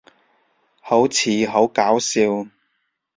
[0.79, 2.23] 好似好搞笑